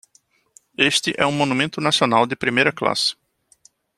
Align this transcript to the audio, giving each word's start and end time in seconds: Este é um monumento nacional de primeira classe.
Este 0.89 1.13
é 1.15 1.27
um 1.27 1.31
monumento 1.31 1.79
nacional 1.79 2.25
de 2.25 2.35
primeira 2.35 2.71
classe. 2.71 3.15